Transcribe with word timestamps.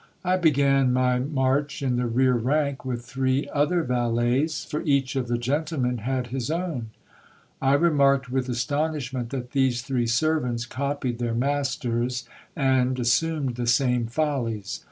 I 0.25 0.35
began 0.35 0.91
my 0.91 1.19
march 1.19 1.83
in 1.83 1.95
the 1.95 2.07
rear 2.07 2.33
rank 2.33 2.83
with 2.83 3.05
three 3.05 3.47
other 3.53 3.83
valets; 3.83 4.65
for 4.65 4.81
each 4.81 5.15
of 5.15 5.27
the 5.27 5.37
gentlemen 5.37 5.99
had 5.99 6.25
his 6.33 6.49
own. 6.49 6.89
I 7.61 7.73
remarked 7.73 8.31
with 8.31 8.49
astonishment 8.49 9.29
that 9.29 9.51
these 9.51 9.83
three 9.83 10.07
servants 10.07 10.65
copied 10.65 11.19
their 11.19 11.35
masters, 11.35 12.27
and 12.55 12.99
assumed 12.99 13.57
the 13.57 13.67
same 13.67 14.07
follies. 14.07 14.79